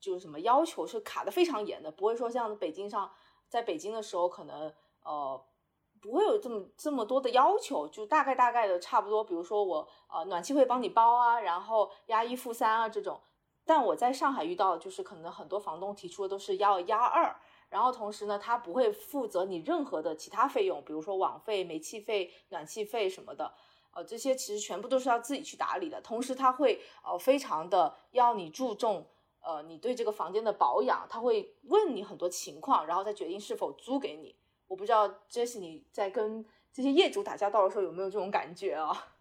[0.01, 3.13] 就是什么要求是卡的非常严的，不会说像北京上，
[3.47, 5.45] 在北京的时候可能呃
[6.01, 9.23] 不会有这么这么多的要求，就大概大概的差不多。
[9.23, 13.21] 比如说我呃暖气会帮你包啊，然后押一付三啊这种。
[13.67, 17.35] 但我在上海遇到就是可能很多房东提出的都是要押二，
[17.71, 23.53] 然后同时呢，他不会负责你任何的其他费用，比如说网费、煤气费、暖气费什么的，
[23.93, 26.01] 呃，这些其实全部都是要自己去打理的。
[26.01, 29.07] 同时，他会呃非常的要你注重
[29.41, 34.37] 呃你对这个房间的保养，他会问你很多情况，然后再决定是否租给你。
[34.67, 39.14] 我不知道 Jesse 你在跟这些业主打交道的时候有没有这种感觉啊？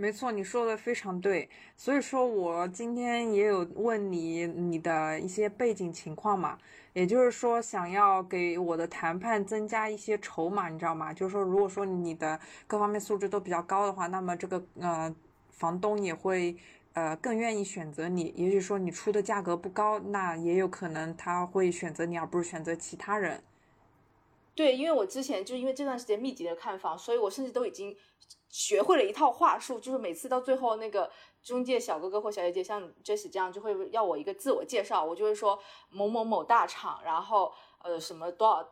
[0.00, 1.46] 没错，你说的非常对。
[1.76, 6.56] 所以说我今天也有问你你的一些背景情况嘛，
[6.94, 11.12] 也就是说想要给我的谈判增加一些筹码，你知道吗？
[11.12, 15.14] 就是说，如果说你的各方面素质都比较高的话，那么这个呃
[15.50, 16.56] 房东也会
[16.94, 18.32] 呃更愿意选择你。
[18.34, 23.42] 也许说你出的价格不高，那也有可能他会选择你，而不是选择其他人。
[24.60, 27.96] 对，因为我之前就因为这段时间密集的看房，所以我甚至都已经
[28.50, 31.10] 学会了一套话术，就是每次到最后那个
[31.42, 35.58] 中介小哥哥或小姐姐，像 Jesse 这样，就会要我一个自我介绍，我就会说
[35.88, 37.50] 某某某大厂，然后
[37.82, 38.68] 呃什么多少。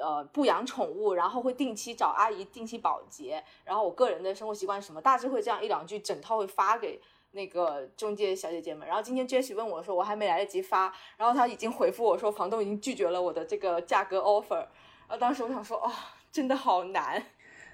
[0.00, 7.00] 呃，不养宠物，然后会定期找阿姨定期保洁，然后我个人的生活习惯什么，大致会这样一两句，整套会发给
[7.32, 8.86] 那个中介小姐姐们。
[8.86, 14.68] 然后今天 Jessie 问我说，我还没来得及发，然后他已经回复我说，房东已经拒绝了我的这个价格 offer。
[15.08, 15.90] 然后当时我想说，哦，
[16.30, 17.22] 真的好难。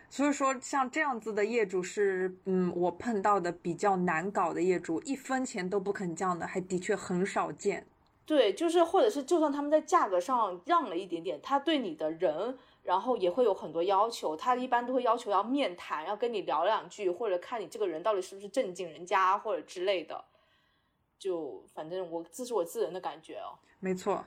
[0.09, 7.85] 所以说，像这样子的业主是，嗯，我碰到的比较难搞的业主，一分钱都不肯降的，还的确很少见。
[8.24, 14.37] 对，就是或者是就算他们在价格上让了一点点，他对你的人，然后也会有很多要求。
[14.37, 20.24] 他一般都会要求要面谈，要跟你聊两句，或者看你这个人到底是不是正经人家或者之类的。
[21.18, 23.59] 就反正我这是我自人的感觉哦。
[23.80, 24.24] 没错，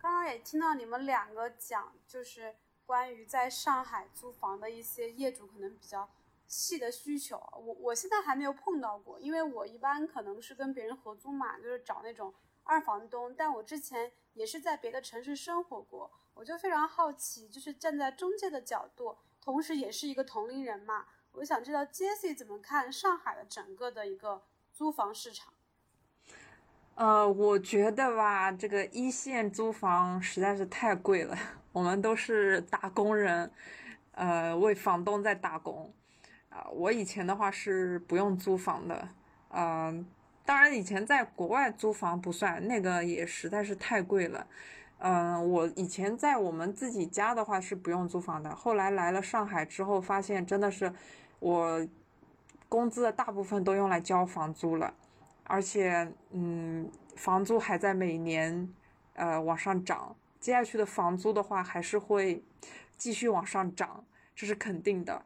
[0.00, 2.54] 刚刚也听到你们两个讲，就是
[2.86, 6.08] 关于在上海租房的一些业主可能比较
[6.46, 7.36] 细的需求。
[7.52, 12.32] 我我现在还没有碰到过，因为我一般可能是跟别人合租嘛，就是找那种
[12.62, 13.34] 二房东。
[13.34, 25.52] 但我之前也是在别的城市生活过，我就非常好奇，就是站在中介的角度，同时也是一个同龄人嘛，我想知道 Jessie 怎么看上海的整个的一个租房市场。
[26.98, 31.38] 呃，我觉得吧，这个一线租房实在是太贵了。
[31.70, 33.48] 我们都是打工人，
[34.10, 35.88] 呃，为房东在打工。
[36.48, 39.08] 啊、我以前的话是不用租房的，
[39.50, 40.04] 嗯、
[40.44, 44.44] 当然以前在国外租房不算，那个也实在是太贵了。
[44.98, 50.92] 嗯、我以前在我们自己家的话是不用租房的，后来来了上海之后，发现真的是
[51.38, 51.86] 我
[52.68, 54.92] 工资的大部分都用来交房租了。
[55.48, 58.72] 而且，嗯，房租还在每年，
[59.14, 60.14] 呃，往上涨。
[60.38, 62.44] 接下去的房租的话，还是会
[62.96, 64.04] 继续往上涨，
[64.36, 65.20] 这是肯定的。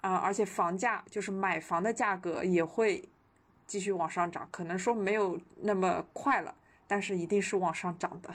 [0.00, 3.08] 啊、而且房价就是买房的价格也会
[3.66, 6.54] 继续往上涨，可能说没有那么快了，
[6.86, 8.32] 但是一定是往上涨的。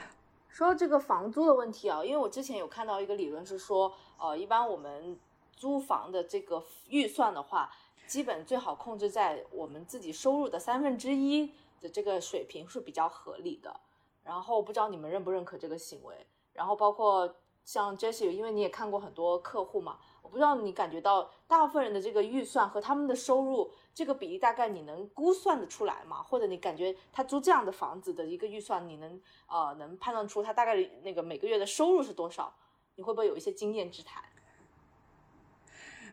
[0.49, 5.17] 说到这个房租的问题啊，因为我之前有看到一个理论是说，呃，一般我们
[5.55, 7.71] 租房的这个预算的话，
[8.11, 11.49] 基本最好控制在我们自己收入的三分之一
[11.79, 13.73] 的这个水平是比较合理的。
[14.21, 16.27] 然后不知道你们认不认可这个行为？
[16.51, 17.33] 然后包括
[17.63, 26.21] 像 Jessie，因为你也看过很多客户嘛，我不知道你感觉到大部分人的这个预算和他们的收入这个比例，大概你能估算得出来吗？
[26.21, 32.53] 或者你感觉他租这样的房子的一个预算，你能呃能判断出他大概那个每个月的收入是多少？
[32.95, 34.21] 你会不会有一些经验之谈？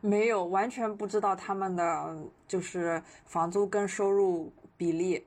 [0.00, 5.26] 没有，完全不知道他们的就是房租跟收入比例。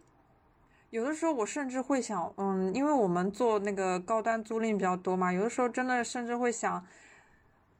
[0.90, 6.86] 有的时候我甚至会想，嗯，因为我们做那个高端租赁比较多嘛，有的时候真的甚至会想，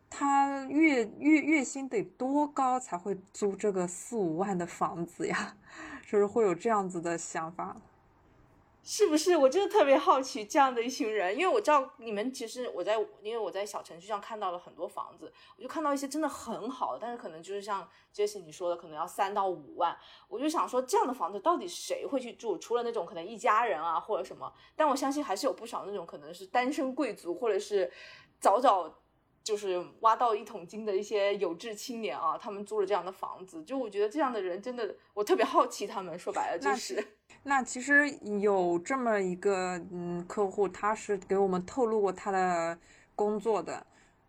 [0.10, 5.56] 他月月月薪得多高才会租这个四五万的房子呀？
[6.08, 7.76] 就是会有这样子的想法。
[8.84, 9.38] 是不是？
[9.38, 19.96] 我真的特别好奇这样的一群人，因为我知道你们其实我在，因为我在小程序上看到了很多房子，我就看到一些真的很好的，但是可能就是像 Jesse 你说的，可能要三到五万，
[20.28, 22.58] 我就想说这样的房子到底谁会去住？
[22.58, 27.92] 除了那种可能一家人啊或者什么，但我相信还是有不少那种可能是单身贵族或者是
[28.40, 28.92] 早早
[29.44, 37.18] 就是挖到一桶金的一些有志青年啊，他们租了这样的房子，就我觉得这样的人真的，我特别好奇他们，说白了就是。
[37.44, 42.78] 那其实有这么一个嗯客户，他是给我们透露过他的
[43.16, 43.86] 工作的，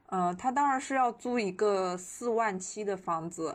[0.07, 3.55] 呃，他当然是要租一个四万七的房子，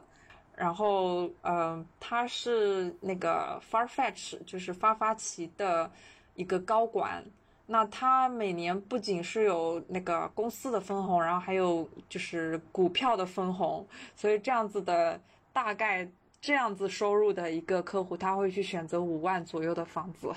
[0.56, 5.90] 然后呃，他是那个 Farfetch，就是发发奇的
[6.36, 7.24] 一个高管。
[7.66, 13.86] 那他每年不仅是有那个公司的分红，然后还有就是股票的分红，
[14.16, 15.20] 所以这样子的
[15.52, 16.08] 大概
[16.40, 20.32] 这样子收入的一个客户，他会去选择五万左右的房子。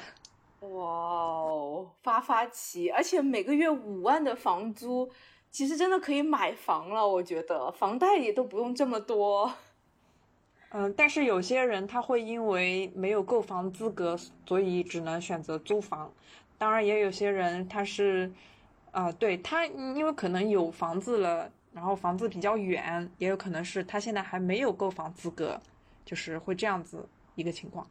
[0.60, 5.10] 哇哦，发发奇，而且每个月五万的房租，
[5.50, 7.06] 其实真的可以买房了。
[7.06, 9.52] 我觉得房贷也都不用这么多。
[10.72, 16.12] 嗯，但是有些人他会因为没有购房资格，所以只能选择租房。
[16.58, 18.30] 当然，也有些人他是，
[18.90, 25.60] 啊、对他因为可能有房子了，然后房子比较远，也有可能是他现在还没有购房资格，
[26.04, 27.88] 就是会这样子一个情况。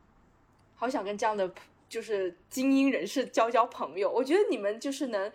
[0.76, 1.54] 好想跟这样的
[1.88, 4.10] 就是精英人士交交朋友。
[4.10, 5.32] 我觉得你们就是能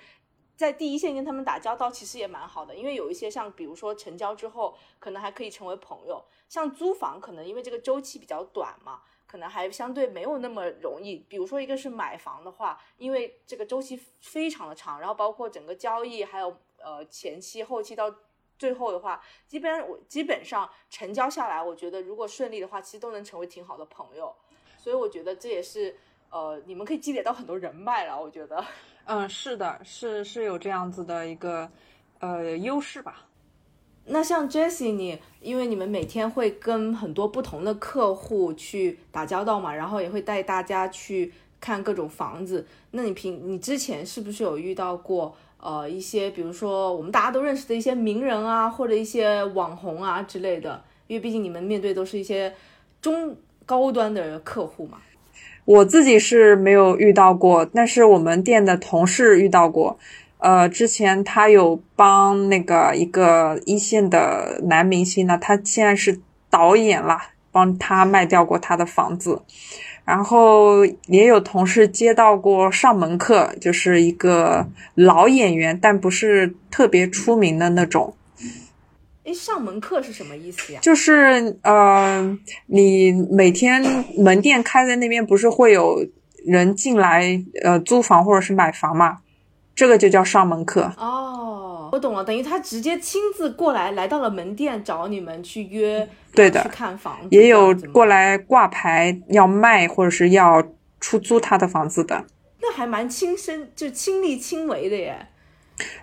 [0.57, 2.75] 在第一线跟他们打交道，其实也蛮好的。
[2.75, 6.25] 因为有一些像比如说成交之后，可能还可以成为朋友。
[6.49, 11.17] 像租房，可能因为这个周期比较短嘛，可能还相对没有那么容易。
[11.29, 18.15] 比如说一个是买房的话，因为这个周期非常的长，然后包括整个交易，还有呃前期、后期到。
[18.59, 24.35] 最后的话，基本我基本上成交下来，我觉得如果顺利的话，其实都能成为挺好的朋友。
[24.77, 25.97] 所以我觉得这也是
[26.31, 28.21] 呃，你们可以积累到很多人脉了。
[28.21, 28.65] 我觉得，
[29.07, 31.71] 嗯，是的，是是有这样子的一个
[32.19, 33.27] 呃优势吧。
[34.07, 42.67] 那像 Jessie 你，因为你们每天会跟很多不同的客户去打交道嘛，然后也会带大家去看各种房子。
[42.91, 45.35] 那你平你之前是不是有遇到过
[45.65, 50.81] 呃一些，比如说我们大家都认识的一些名人啊，或者一些网红啊之类的？
[51.07, 52.53] 因为毕竟你们面对都是一些
[53.01, 53.35] 中
[53.67, 54.99] 高端的客户嘛。
[55.65, 59.99] 我自己是没有遇到过，但是我们店的同事遇到过。
[60.39, 67.19] 呃，之前他有帮那个一个一线的男明星呢，他现在是导演了，
[67.51, 69.41] 帮他卖掉过他的房子。
[70.05, 78.15] 然后也有同事接到过上门客，就是一个老演员，但不是特别出名的那种。
[79.25, 80.81] 哎，上门客是什么意思呀？
[80.83, 86.07] 就是呃，你每天门店开在那边，不是会有
[86.45, 89.21] 人进来呃租房或者是买房嘛？
[89.75, 90.93] 这个就叫上门客。
[90.99, 91.64] 哦，
[91.95, 100.61] 我懂了，等于他直接亲自过来，来到了门店找你们去约，对的去看房子，也有过来挂牌要卖或者是要
[100.99, 102.25] 出租他的房子的。
[102.61, 105.29] 那还蛮亲身，就亲力亲为的耶。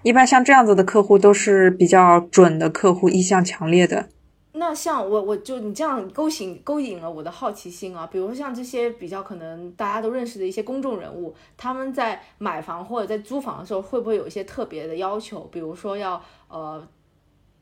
[0.01, 4.07] 一般像这样子的客户都是比较准的客户，意向强烈的。
[4.53, 8.05] 那像我，我就你这样勾引勾引了我的好奇心啊。
[8.11, 15.49] 比如说像这些比较可能大家都认识的一些公众人物，他们在买房或者在租房的时候，会不会有一些特别的要求？
[15.51, 16.85] 比如说要呃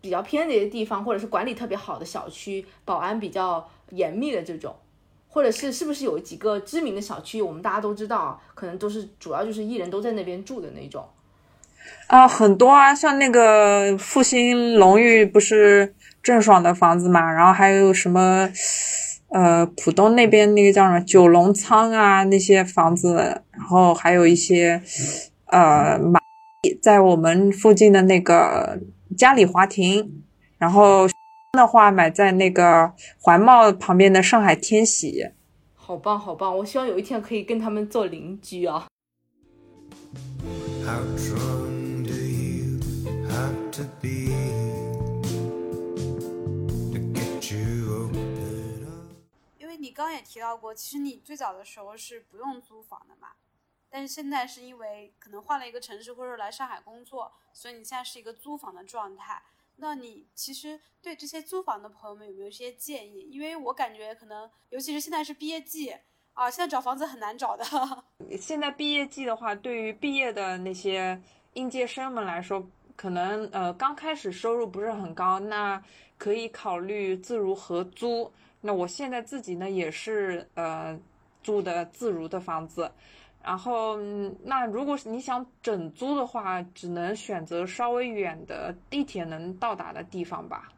[0.01, 4.75] 比较偏的一些地方，或者是管理特别好的小区，保安比较严密的这种，
[5.27, 11.07] 或者是是不是有几个知名的小区，我们大家都知道，可能都是主要就是艺人都在那边住的那种。
[12.07, 15.93] 啊，很多啊，像那个复兴龙域不是
[16.29, 18.47] 郑爽的房子嘛，然后还有什么，
[19.29, 23.15] 呃，浦东那边那个叫什么九龙仓啊那些房子，
[23.49, 24.79] 然后还有一些，
[25.47, 26.19] 呃，马
[26.83, 28.79] 在我们附近的那个
[29.17, 30.21] 嘉里华庭，
[30.59, 31.09] 然后
[31.53, 35.29] 的话买在那个环贸旁边的上海天喜，
[35.73, 36.55] 好棒好棒！
[36.59, 38.85] 我希望有一天可以跟他们做邻居啊。
[40.85, 41.01] How
[49.89, 53.29] 你刚刚也提到过，其实你最早的时候是不用租房的嘛，
[53.89, 59.41] 但是现在是因为可能换了一个城市，或者说来上海工作，所以你现在是一个租房的状态。
[59.77, 63.29] 那你其实对这些租房的朋友们有没有一些建议？
[63.31, 65.95] 因为我感觉可能，尤其是现在是毕业季
[66.33, 67.65] 啊，现在找房子很难找的。
[68.39, 71.19] 现在毕业季的话，对于毕业的那些
[71.53, 72.63] 应届生们来说，
[72.95, 75.83] 可能呃刚开始收入不是很高，那
[76.15, 78.31] 可以考虑自如合租。
[78.61, 80.99] 那我现在自己呢也是呃
[81.41, 82.91] 租的自如的房子，
[83.41, 83.97] 然后
[84.43, 90.73] 那如果你想整租的话，只能选择稍微远的地铁能到达的地方吧。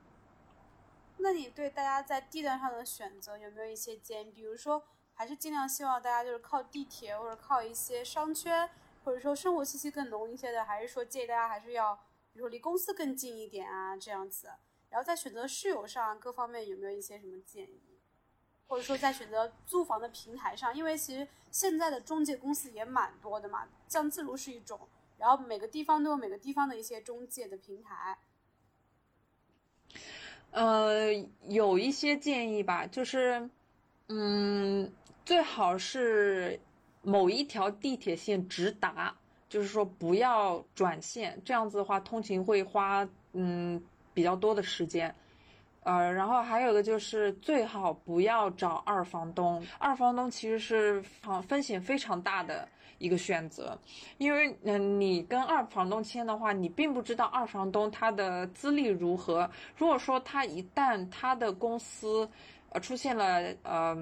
[1.18, 4.32] 那你对大家在地段上的选择有没有一些建议？
[4.32, 8.70] 比如说，还是尽量希望大家就是靠地铁或者靠一些商圈，
[9.04, 11.96] 或者说生活气息更浓一些的，还是说建议大家还是要，
[12.34, 14.50] 比如说离公司更近一点啊，这样子。
[14.92, 17.98] 然后在选择室友上各方面有没有一些什么建议？
[18.68, 24.80] 或者说在选择租房的平台上，因为其实现在的中介公司也蛮多的嘛，像自如是一种，
[25.18, 28.18] 然后每个地方都有每个地方的一些中介的平台。
[30.52, 31.12] 呃，
[31.48, 33.50] 有一些建议吧，就是，
[34.08, 34.92] 嗯，
[35.26, 36.60] 最好是
[37.02, 39.18] 某一条地铁线直达，
[39.50, 43.82] 就是说不要转线，这样子的话通勤会花嗯
[44.14, 45.14] 比较多的时间。
[45.84, 52.68] 呃，然后还有的就是最好不要找二房东，二房东其实是啊风险非常大的
[53.00, 53.76] 一个选择，
[54.20, 59.50] 因为嗯、你跟二房东签的话，你并不知道二房东他的资历如何。
[59.76, 62.30] 如果说他一旦他的公司
[62.70, 63.98] 呃出现了呃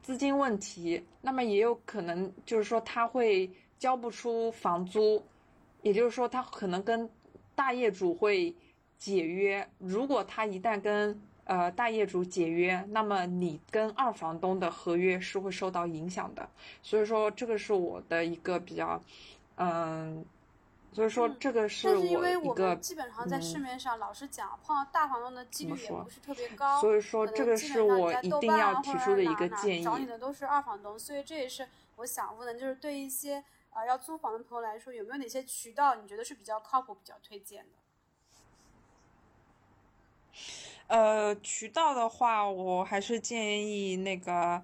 [0.00, 5.20] 资金问题，那么也有可能就是说他会交不出房租，
[5.82, 7.10] 也就是说他可能跟
[7.56, 8.54] 大业主会
[8.98, 9.68] 解约。
[9.78, 16.48] 如果他一旦跟呃大业主解约，那么你跟二房东的合约是会受到影响的。
[16.82, 19.00] 所以说这个是我的一个比较，
[19.56, 20.24] 嗯，
[20.92, 26.80] 所以说嗯这个是但是因为我一个们基本上在市嗯面上，老实讲，碰到大房东的几率也不是特别高。
[26.80, 30.04] 所以说这个是我一定要提出的一个建议找你。
[30.04, 37.77] 的都是二房东，所以这也是我想问的，就是对一些呃要租房的朋友来说，有没有哪些渠道你觉得是比较靠谱、比较推荐的？
[40.88, 44.62] 呃，渠道的话，我还是建议那个，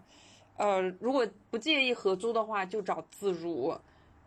[0.56, 3.74] 呃，如果不介意合租的话，就找自如。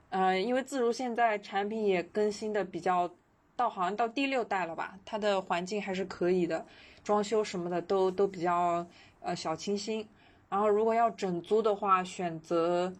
[0.10, 3.10] 呃，因为自如现在产品也更新的比较，
[3.56, 6.66] 到好像到第六代了吧，它的环境还是可以的，
[7.04, 8.86] 装修什么的都都比较
[9.20, 10.08] 呃小清新。
[10.50, 12.94] 然后如果要整租的话，选择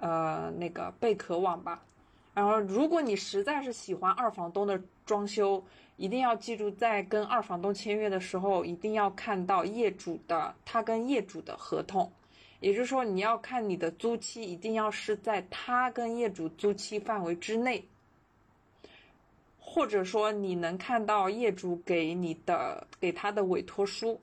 [0.00, 1.82] 呃那个贝壳网吧。
[2.38, 5.60] 然后，如果你实在是喜欢二房东的装修，
[5.96, 12.08] 一定要记住，在跟二房东签约的时候，一定要看到业主的他跟业主的合同，
[12.60, 17.84] 也就是说，你要看你的租期一定要是在他跟业主租期范围之内，
[19.58, 24.20] 或者说你能看到业主给你的给他的委托书，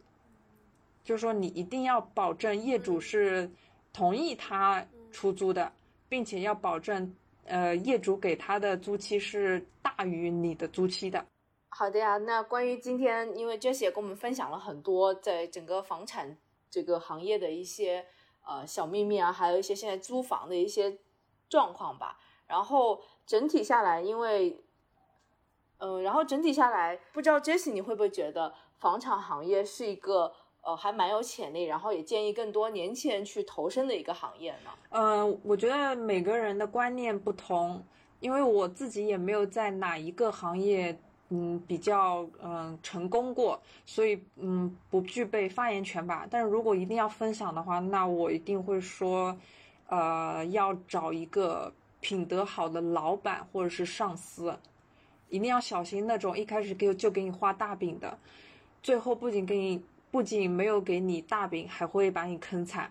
[1.03, 3.51] 就是说你一定要保证业主是
[3.91, 5.70] 同意他出租的，
[6.07, 7.13] 并且要保证。
[7.46, 11.26] 呃，业主给他的租期是大于你的租期的。
[11.70, 16.38] 好的呀，那关于今天，因为 Jessie 也跟我们分享了很多在整个房产
[16.70, 18.06] 这个行业的一些
[18.46, 20.98] 呃小秘密啊，还有一些现在租房的一些
[21.48, 22.20] 状况吧。
[22.48, 24.64] 然后整体下来，因为
[25.78, 30.34] 嗯，然后整体下来，不知道 Jessie 你会不会觉得房产行业是一个？
[30.66, 34.72] 呃，还蛮有潜力，然后也建议更多年轻人去投身的一个行业呢。
[34.89, 37.86] 嗯，我觉得每个人的观念不同，
[38.20, 40.97] 因为我自己也没有在哪一个行业
[41.30, 46.26] 嗯比较嗯成功过，所以嗯不具备发言权吧。
[46.32, 49.38] 但是如果一定要分享的话，那我一定会说，
[49.86, 54.57] 呃，要找一个品德好的老板或者是上司，
[55.30, 58.18] 一定要小心那种一开始给就给你画大饼的，
[58.82, 59.80] 最后不仅给你。
[60.16, 62.89] 不仅没有给你大饼，还会把你坑惨，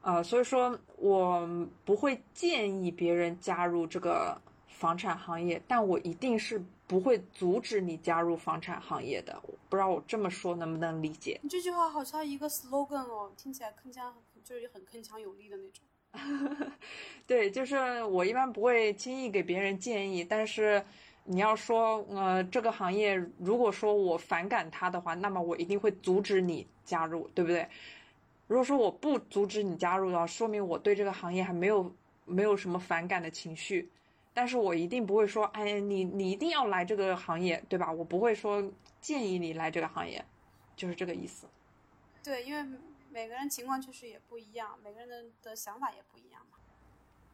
[0.00, 1.48] 呃，所以说我
[1.84, 4.36] 不会建议别人加入这个
[4.66, 9.40] 房产行业，但我一定是不会阻止你加入房产行业的。
[9.68, 11.38] 不知道我这么说能不能理解？
[11.40, 14.10] 你这句话好像一个 slogan 哦，听起来铿锵，
[14.42, 16.72] 就是很铿锵有力的那种。
[17.28, 20.84] 对，就是我一般不会轻易给别人建议，但是。
[21.26, 27.68] 你要说，呃，这个行业如果说我反感它的话，那么我一定会阻止你加入，对不对？
[28.46, 31.92] 如果说我不阻止你加入的话，说明我对这个行业还没有
[32.24, 33.90] 没有什么反感的情绪。
[34.32, 37.90] 但是我一定不会说，哎，你你一定要来这个行业，对吧？
[37.90, 38.62] 我不会说
[39.00, 40.24] 建议你来这个行业，
[40.76, 41.48] 就是这个意思。
[42.22, 42.78] 对，因为
[43.10, 46.58] 每个人情况确实也不一样，每个人的的想法也不一样嘛。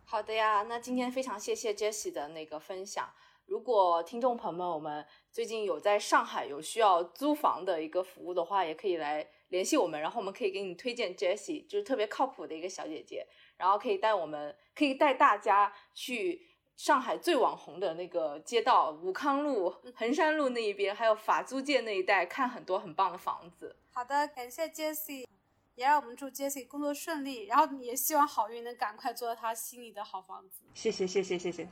[0.05, 3.11] 好的呀，那今天非常谢谢 Jessie 的那个分享。
[3.47, 13.27] 如果听众朋友们，我们最近有在上海有需要租房的一个服务的话，也可以来联系我们，然后我们可以给你推荐 Jessie，就是特别靠谱的一个小姐姐，
[13.57, 23.77] 然后可以带我们，可以带大家去上海最网红的那个街道武康路、衡山路那一边，还有法租界那一带，看很多很棒的房子。
[23.93, 25.27] 好的，感谢 Jessie，
[25.75, 30.63] 也让我们祝 Jessie 工作顺利，然后也希望好运能赶快做到她心里的好房子。
[30.73, 31.69] 谢谢，谢谢，谢谢。